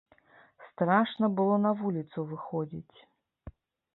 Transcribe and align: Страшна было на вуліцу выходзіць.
Страшна 0.67 1.27
было 1.39 1.55
на 1.65 1.71
вуліцу 1.81 2.19
выходзіць. 2.31 2.99